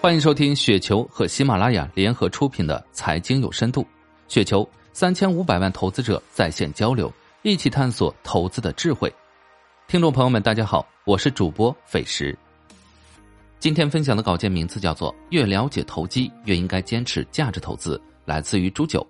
[0.00, 3.82] 欢迎收听雪球和喜马拉雅联合出品的《财经有深度》，
[4.28, 9.12] 雪球三千五百万投资者在线交流，一起探索投资的智慧。
[9.88, 12.38] 听众朋友们，大家好，我是主播费时。
[13.58, 19.04] 今天分享的稿件名字叫做《越了解投机，越应该坚持价值投资》，来自于朱九。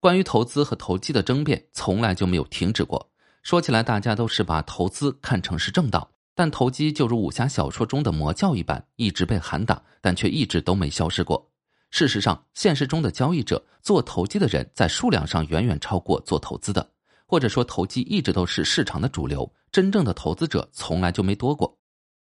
[0.00, 3.06] 关于投资和投机的争辩，从来就没有停止过。
[3.42, 6.10] 说起来，大家都是把投资看成是正道。
[6.34, 11.50] 但投机就如武侠小说中的魔教一般，一直被喊打，但却一直都没消失过。
[11.90, 16.90] 事实上，现实中的交易者做投机的人在数量上远远超过做投资的，
[17.24, 21.78] 或者说投机一直都是市场的主流，真正的投资者从来就没多过。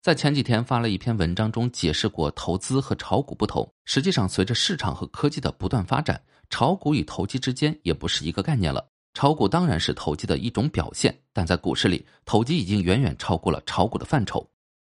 [0.00, 8.88] 在前几天发了一篇文章中解释过投资和炒股不同，实际上随着市场和科技的不断发展，炒股与投机之间也不是一个概念了。
[9.18, 14.48] 炒股当然是投机的一种表现，但在股市里，投机已经远远超过了炒股的范畴。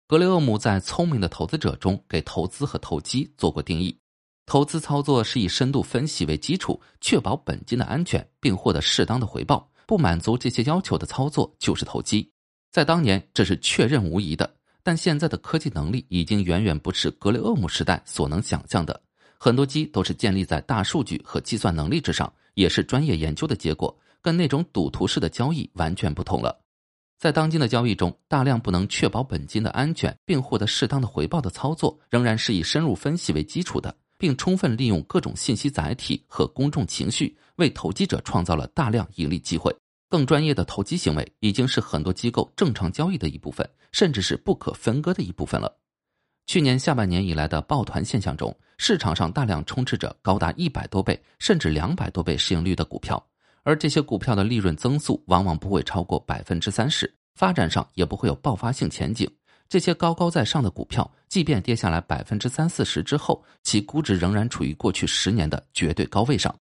[0.09, 3.97] 格雷厄姆在《聪明的投资者》中给投资和投机做过定义：
[4.45, 9.71] 投资操作是以深度分析为基础，确保本金的安全，并获得适当的回报。
[9.87, 12.29] 不满足这些要求的操作就是投机。
[12.73, 14.53] 在当年，这是确认无疑的。
[14.83, 19.01] 但现在的科技能力已经远远不是格雷厄姆时代所能想象的，
[19.39, 23.97] 很多机都是建立在大数据和计算能力之上，也是专业研究的结果。
[24.29, 26.55] 跟那种赌徒式的交易完全不同了。
[27.19, 39.75] 在当今的交易中，大量不能确保本金的安全并获得适当的回报的操作，仍然是以深入分析为基础的，并充分利用各种信息载体和公众情绪，为投机者创造了大量盈利机会。
[40.11, 45.75] 更专业的投机行为已经是很多机构正常交易的一部分，甚至是不可分割的一部分了。
[46.45, 53.27] 去年下半年以来的抱团现象中，市场上大量充斥着高达一百多倍甚至两百多倍市盈率的股票。
[53.69, 59.31] 而这些股票的利润增速往往不会超过百分之三十，发展上也不会有爆发性前景。
[59.69, 66.57] 这些高高在上的股票，即便跌下来百分之三四十之后，其估值仍然处于过去十年的绝对高位上。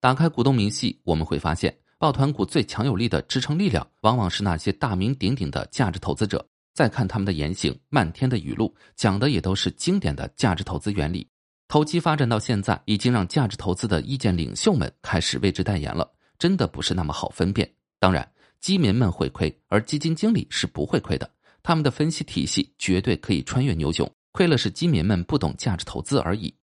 [0.00, 6.44] 打开股东明细，我们会发现，抱团股最强有力的支撑力量，往往是那些大名鼎鼎的价值投资者。
[6.74, 11.24] 再看他们的言行，漫天的语录，讲的也都是经典的价值投资原理。
[11.68, 16.10] 投机发展到现在，已经让价值投资的意见领袖们开始为之代言了。
[16.38, 17.70] 真的不是那么好分辨。
[17.98, 18.30] 当然，
[18.60, 21.30] 基民们会亏，而基金经理是不会亏的。
[21.62, 26.54] 他们的分析体系绝对可以穿越牛熊，亏了是基民们不懂价值投资而已。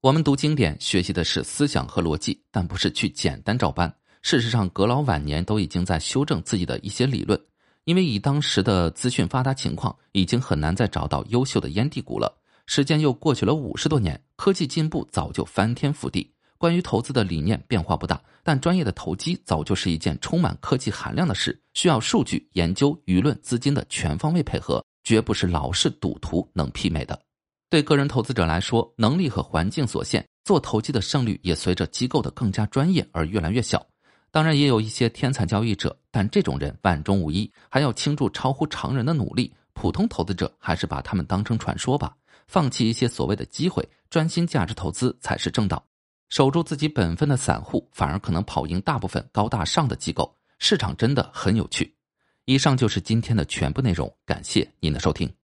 [0.00, 3.94] 我们读经典学习的是思想和逻辑，但不是去简单照搬。
[4.20, 7.40] 事实上，格老晚年都已经在修正自己的一些理论，
[7.84, 12.36] 因为以当时的资讯发达情况，已经很难再找到优秀的烟蒂股了。
[12.66, 16.33] 时间又过去了五十多年，科技进步早就翻天覆地。
[16.64, 27.20] 关于投资的理念变化不大，但专业的投机早就是一件充满科技含量的事，需要数据研究、舆论、资金的全方位配合，绝不是老式赌徒能媲美的。
[27.68, 33.86] 对个人投资者来说，能力和环境所限，做投机的胜率也随着机构的更加专业而越来越小。
[34.30, 39.52] 当然，也有一些天才交易者，但这种人万中无一，还要倾注超乎常人的努力。
[39.74, 42.16] 普通投资者还是把他们当成传说吧，
[42.46, 45.84] 放弃一些所谓的机会，专心价值投资才是正道。
[46.34, 50.36] 守住自己本分的散户，反而可能跑赢大部分高大上的机构。
[50.58, 51.94] 市场真的很有趣。
[52.44, 55.32] 以上就是今天的全部内容，感谢您的收听。